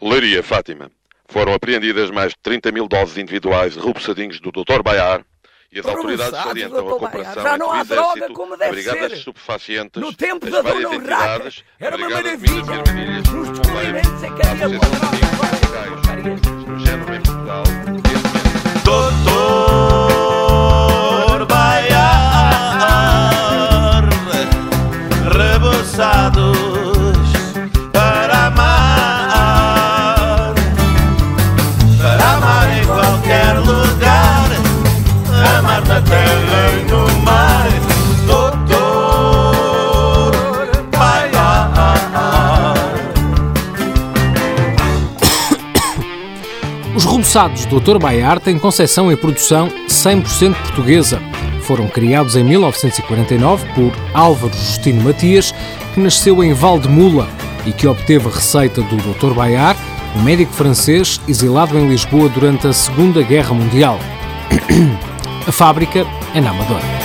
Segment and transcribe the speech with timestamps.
[0.00, 0.90] Leiria Fátima.
[1.28, 4.82] Foram apreendidas mais de 30 mil doses individuais de rubessadinhos do Dr.
[4.82, 5.22] Baiar
[5.70, 9.18] e as autoridades salientam a cooperação Já não há droga como deve Brigadas ser.
[9.18, 12.62] Estupefacientes, No tempo da Dona Urraca, era uma maravilha.
[13.32, 15.22] Nos os despedimentos em que havia Bombeiros,
[25.82, 26.56] Reboçados
[27.92, 29.74] para amar.
[32.00, 34.48] Para amar em qualquer lugar
[35.58, 36.70] Amar na terra
[46.94, 47.98] Os Reboçados Dr.
[47.98, 51.22] Baiar têm concepção e produção 100% portuguesa.
[51.62, 55.54] Foram criados em 1949 por Álvaro Justino Matias,
[55.94, 57.28] que nasceu em Valdemula
[57.64, 59.32] e que obteve a receita do Dr.
[59.32, 59.76] Baiar,
[60.16, 63.98] um médico francês exilado em Lisboa durante a Segunda Guerra Mundial.
[65.46, 67.01] A fábrica é na Amadora.